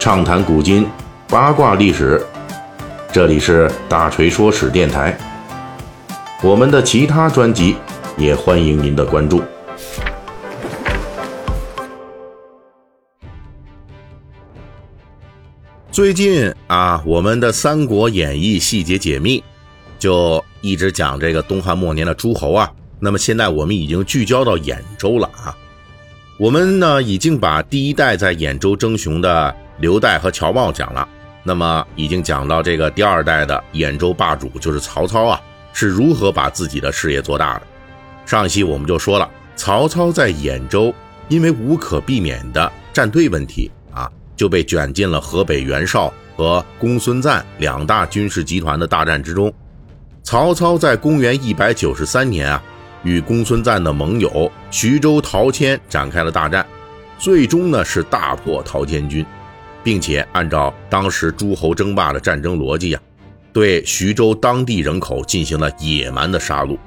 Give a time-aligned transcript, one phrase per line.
[0.00, 0.88] 畅谈古今，
[1.28, 2.24] 八卦历史。
[3.12, 5.14] 这里是大锤说史电台。
[6.42, 7.76] 我们的其他专辑
[8.16, 9.42] 也欢迎您的关注。
[15.92, 19.44] 最近啊，我们的《三国演义》细节解密
[19.98, 22.72] 就一直讲这个东汉末年的诸侯啊。
[22.98, 25.54] 那么现在我们已经聚焦到兖州了啊。
[26.38, 31.08] 我们呢已经把第一代在兖州争雄的刘岱和乔瑁讲了，
[31.42, 35.40] 那么已经讲到这个第二代的兖州霸主就是曹操啊，
[35.72, 37.62] 是如何把自己的事业做大的。
[38.24, 40.94] 上一期我们就说了，曹操在兖州
[41.28, 49.52] 因为无可避免的站队问题啊，就被卷进了河北袁绍和公孙瓒两大军事集团的大战之中。
[50.22, 52.62] 曹操在公元一百九十三年啊。
[53.02, 56.66] 与公孙瓒的盟友徐州陶谦展开了大战，
[57.18, 59.24] 最终呢是大破陶谦军，
[59.82, 63.02] 并且按照当时诸侯争霸的战争逻辑啊，
[63.52, 66.78] 对徐州当地人口进行了野蛮的杀戮。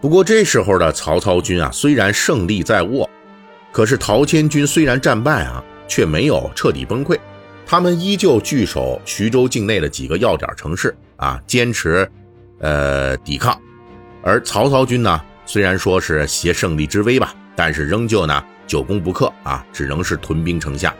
[0.00, 3.08] 不过这时候的曹操军啊，虽然胜利在握，
[3.72, 7.18] 可是陶谦军虽然战败啊，却没有彻底崩溃，
[7.66, 12.06] 他们依旧据守徐州境内的几个要点城市啊，坚持
[12.58, 13.58] 呃抵抗。
[14.22, 20.94] 而曹操军呢，虽然说是挟胜利之威吧，但是仍旧呢久攻不克啊，只能是屯兵城下。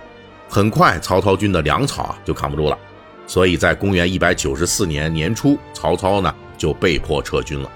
[0.48, 2.78] 很快，曹操军的粮草啊就扛不住了，
[3.26, 7.70] 所以在公元一百九十四年年初，曹操呢就被迫撤军了。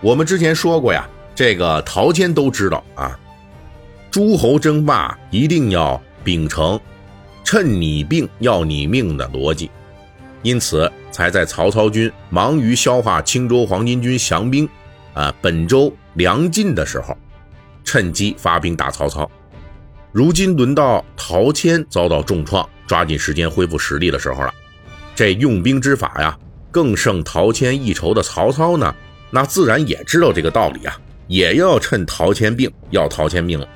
[0.00, 3.18] 我们之前说过呀，这个陶谦都知道啊，
[4.10, 6.78] 诸侯争霸一定要秉承
[7.44, 9.70] 趁你病要你命的逻辑。
[10.42, 14.68] 因此，才在曹操军忙于消化青州黄巾军降兵，
[15.12, 17.16] 啊，本州粮尽的时候，
[17.84, 19.30] 趁机发兵打曹操。
[20.12, 24.52] 如今轮到陶谦遭到重创，抓紧时间恢复实力的时候了。
[25.14, 26.36] 这用兵之法呀，
[26.70, 28.94] 更胜陶谦一筹的曹操呢，
[29.30, 30.98] 那自然也知道这个道理啊，
[31.28, 33.68] 也要趁陶谦病要陶谦命了。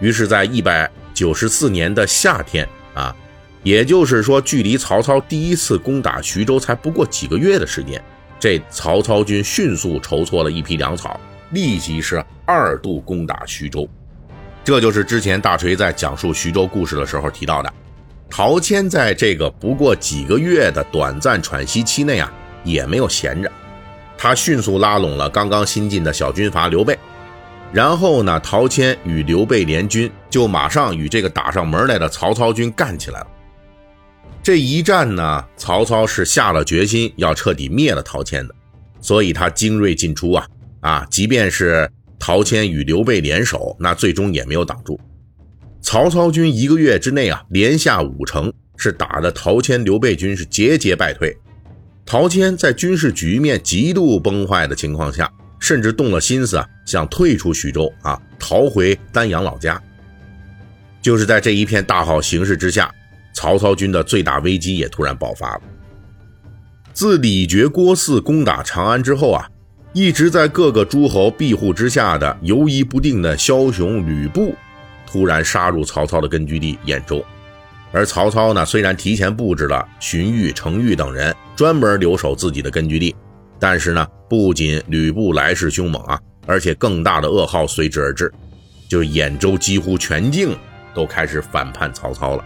[0.00, 3.14] 于是，在一百九十四年的夏天啊。
[3.62, 7.98] 也就是说，距离曹操第一次攻打徐州才不过几个月的时间，
[8.38, 11.18] 这曹操军迅速筹措了一批粮草，
[11.52, 13.88] 立即是二度攻打徐州。
[14.64, 17.70] 这就是之前大锤在讲述徐州故事的时候提到的，
[18.30, 22.32] 陶谦在这个不过几个月的短暂喘息期内啊，
[22.64, 23.52] 也没有闲着，
[24.16, 26.98] 他迅速拉拢了刚刚新进的小军阀刘备，
[27.74, 33.26] 然后呢，陶谦与刘备联军就马上与这个打上门来的曹操军干起来了。
[34.42, 38.54] 这一战呢，曹操是下了决心要彻底灭了陶谦的，
[39.02, 40.46] 所以他精锐尽出啊
[40.80, 41.06] 啊！
[41.10, 41.90] 即便是
[42.26, 44.98] 陶谦与刘备联手，那最终也没有挡住
[45.82, 46.50] 曹操军。
[46.50, 51.36] 一个月之内啊，连下五城，是打的陶谦、刘备军是节节败退。
[52.06, 55.30] 陶谦在军事局面极度崩坏的情况下，
[55.60, 59.78] 甚至动了心思啊，想退出徐州啊，逃回丹阳老家。
[61.02, 62.90] 就是在这一片大好形势之下。
[63.34, 65.62] 曹操军的最大危机也突然爆发了。
[66.94, 69.46] 自李傕郭汜攻打长安之后啊，
[69.94, 74.52] 一直在各个诸侯庇护之下的游移不定的枭雄吕布，
[75.06, 77.24] 突然杀入曹操的根据地兖州。
[77.92, 83.14] 而曹操呢，虽然提前布置了荀彧、程昱等人专门留守自己的根据地，
[83.60, 88.32] 但是呢，不仅吕布来势凶猛啊，而且更大的噩耗随之而至，
[88.88, 90.58] 就兖州几乎全境
[90.92, 92.44] 都开始反叛曹操了。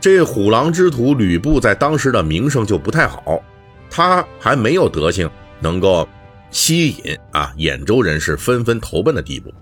[0.00, 3.42] 这虎狼之徒吕布在当时的名声就不太好，
[3.90, 5.28] 他还没有德行
[5.60, 6.08] 能够
[6.50, 9.52] 吸引啊兖州人士纷纷投奔的地步。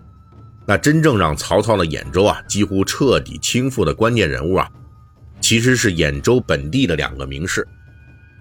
[0.66, 4.68] 那真正让曹操的兖州啊几乎彻底倾覆的关键人物啊，
[5.40, 7.66] 其实是兖州本地的两个名士，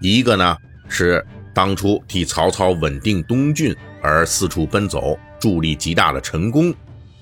[0.00, 0.56] 一个呢
[0.88, 1.24] 是
[1.54, 6.74] 当初替曹操稳定东郡而四处奔走、助力极大的陈宫，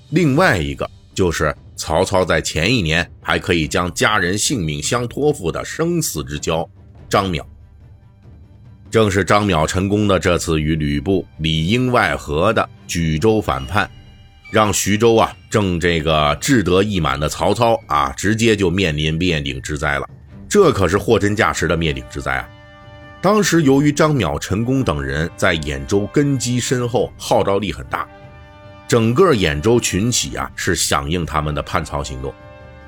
[0.09, 1.55] 另外一个就是。
[1.77, 6.65] 曹操在前一年还可以将家人性命相托付的生死之交
[7.09, 7.43] 张邈，
[8.95, 13.91] 正是张邈成功的这次与吕布里应外合的举州反叛，
[14.51, 20.09] 让徐州啊正这个志得意满的曹操啊直接就面临灭顶之灾了。
[20.47, 22.47] 这可是货真价实的灭顶之灾啊！
[23.21, 28.07] 当时由于张邈、陈宫等人在兖州根基深厚，号召力很大。
[28.87, 32.33] 整个兖州群起啊，是响应他们的叛曹行动。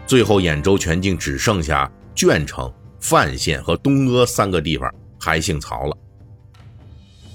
[0.06, 5.98] 最后，兖州全境只剩下鄄城、范县和东阿三个地方还姓曹了。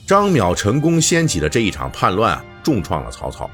[0.07, 3.51] 张邈、陈宫掀起的这一场叛乱啊，重创了曹操。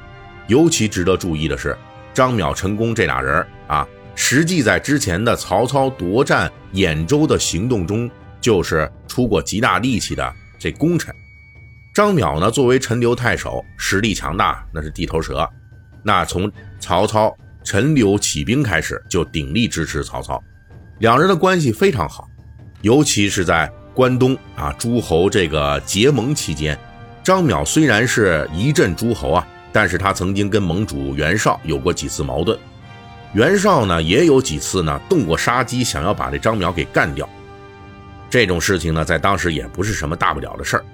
[0.47, 1.77] 尤其值得注意的是，
[2.13, 8.09] 张邈、陈宫这俩人啊，实际在之前的曹操夺占兖州的行动中，
[8.41, 11.13] 就是出过极大力气的这功臣。
[11.93, 15.47] 张邈呢，作为陈留太守，实力强大，那是地头蛇。
[16.03, 20.41] 那从曹操陈留起兵开始，就鼎力支持曹操，
[20.99, 22.27] 两人的关系非常好。
[22.81, 26.77] 尤其是在关东啊诸侯这个结盟期间，
[27.23, 32.57] 张邈虽然是一镇诸侯啊，但是他曾经跟盟主袁绍有过几次矛盾。
[33.33, 37.27] 袁绍呢，也有几次呢动过杀机，想要把这张邈给干掉。
[38.29, 40.85] 这种事情呢，在当时也不是什么大不了的事儿。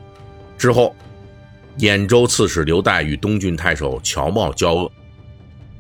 [0.57, 0.95] 之后，
[1.79, 4.91] 兖州刺史刘岱与东郡太守乔瑁交恶，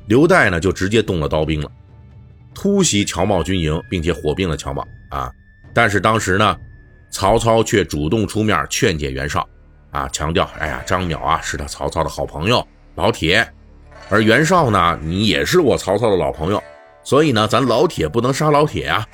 [0.07, 1.71] 刘岱呢就直接动了刀兵了，
[2.53, 5.31] 突袭乔瑁军营，并且火并了乔瑁啊。
[5.73, 6.57] 但是当时呢，
[7.15, 9.47] 曹操却主动出面劝解袁绍，
[9.91, 13.49] 啊，强调，哎呀，张邈啊是他曹操的好朋友老铁，
[14.09, 16.61] 而袁绍呢，你也是我曹操的老朋友，
[17.05, 19.07] 所以呢，咱老铁不能杀老铁啊。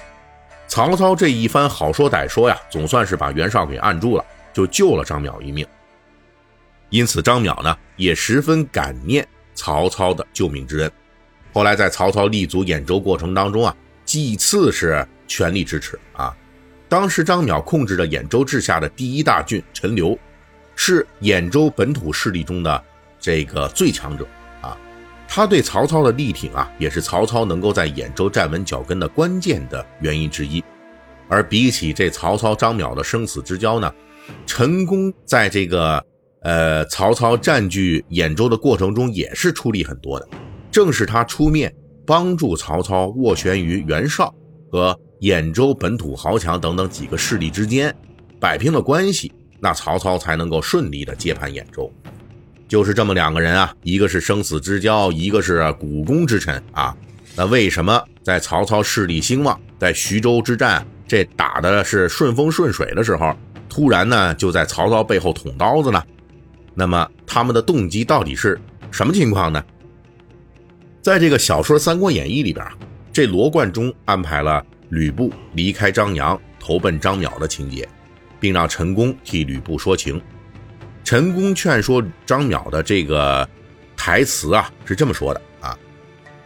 [0.67, 4.25] 曹操这一番好说歹说呀，总算是把袁绍给按住了。
[4.51, 5.63] 就救了张邈一命，
[6.89, 10.91] 因此张邈呢也十分感念曹操的救命之恩。
[11.53, 13.75] 后来在曹操立足兖州过程当中啊，
[14.05, 16.35] 几次是全力支持啊。
[16.91, 20.19] 当时张邈控制着兖州治下的第一大郡陈留，
[20.75, 22.83] 是兖州本土势力中的
[23.17, 24.27] 这个最强者
[24.59, 24.77] 啊。
[25.25, 30.61] 他对曹操的力挺啊，也是曹操能够在兖州站稳脚跟的关键的原因之一。
[31.29, 33.89] 而比起这曹操张邈的生死之交呢？
[34.45, 36.05] 陈宫在这个
[36.41, 40.27] 呃曹操占据兖州的过程中也是出力很多的，
[40.69, 41.73] 正是他出面
[42.05, 44.35] 帮助曹操斡旋于袁绍
[44.69, 47.95] 和兖州本土豪强等等几个势力之间，
[48.39, 51.91] 摆平了关系，那曹操才能够顺利的接盘兖州。
[52.67, 56.95] 就是这么两个人啊，一个是生死之交，一个是股肱之臣啊。
[57.35, 63.35] 那为什么在曹操势力兴旺，在徐州之战这打的是顺风顺水的时候？
[63.69, 66.03] 突然呢，就在曹操背后捅刀子呢。
[66.73, 68.59] 那么他们的动机到底是
[68.89, 69.63] 什么情况呢？
[71.01, 72.65] 在这个小说《三国演义》里边，
[73.13, 77.87] 这罗贯中安排了吕布离开张扬，投奔张邈的情节，
[78.41, 80.21] 并让陈宫替吕布说情。
[81.01, 83.47] 陈宫劝说张邈的这个
[83.95, 85.79] 台词啊，是这么说的啊：“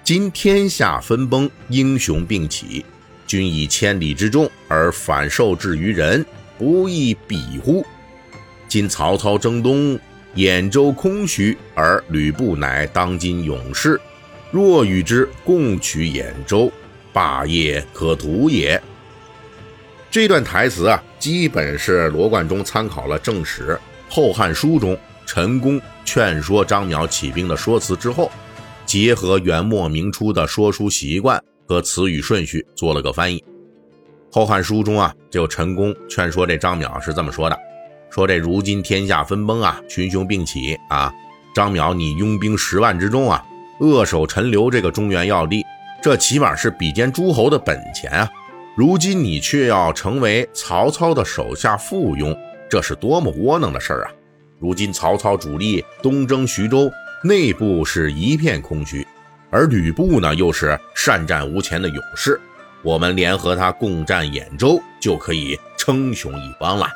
[0.06, 2.86] 今天下分崩，英雄并起，
[3.26, 6.24] 君以千里之众而反受制于人。”
[6.58, 7.86] 不亦比乎？
[8.70, 10.00] 今曹操征东，
[10.36, 14.00] 兖州空虚，而吕布乃当今勇士。
[14.52, 16.72] 若与之共取兖州，
[17.16, 18.82] 霸业可图也。
[20.12, 23.80] 这段台词啊，基本是罗贯中参考了正史
[24.14, 28.30] 《后汉书》中陈宫劝说张邈起兵的说辞之后，
[28.86, 33.40] 结合元末明初的说书习惯和词语顺序做了个翻译。
[34.30, 37.58] 《后汉书》中啊，就陈宫劝说这张邈是这么说的：
[38.10, 41.14] 说这如今天下分崩啊，群雄并起啊，
[41.56, 43.42] 张邈你拥兵十万之众啊，
[43.80, 45.64] 扼守陈留这个中原要地，
[46.06, 48.30] 这起码是比肩诸侯的本钱啊。
[48.78, 52.38] 如今你却要成为曹操的手下附庸，
[52.70, 54.12] 这是多么窝囊的事儿啊！
[54.60, 56.92] 如今曹操主力东征徐州，
[57.24, 59.04] 内部是一片空虚，
[59.50, 62.40] 而吕布呢，又是善战无前的勇士。
[62.84, 66.88] 我们联合他共战兖州，就可以称雄一方了。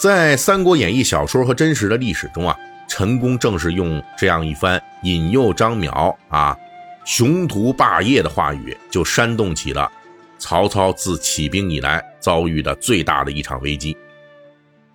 [0.00, 2.56] 在《三国演义》小说和真实的历史中啊，
[2.88, 6.56] 陈宫正是用这样一番引诱张邈啊
[7.04, 9.90] 雄图霸业的话语，就煽动起了
[10.38, 13.96] 曹操自起兵以来遭遇的最大的一场危机。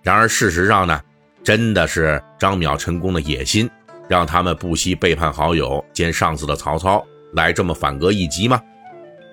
[0.02, 1.00] 然而事实上呢，
[1.42, 3.68] 真的是张邈、陈宫的野心，
[4.08, 8.60] 让他们不惜背叛好友兼上司的曹操，来这么反戈一击吗？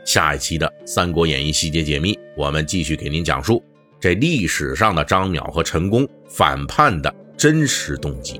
[0.05, 3.63] 下一期的《三国演义》细节解密，我们继续给您讲述
[3.99, 8.39] 这历史上的张邈和陈宫反叛的真实动机。